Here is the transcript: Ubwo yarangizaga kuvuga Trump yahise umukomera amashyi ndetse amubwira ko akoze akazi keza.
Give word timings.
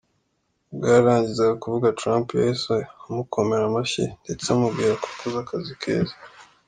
Ubwo 0.71 0.85
yarangizaga 0.95 1.53
kuvuga 1.63 1.95
Trump 1.99 2.27
yahise 2.39 2.75
umukomera 3.09 3.63
amashyi 3.67 4.03
ndetse 4.23 4.45
amubwira 4.49 4.93
ko 5.01 5.05
akoze 5.17 5.37
akazi 5.43 5.73
keza. 5.83 6.15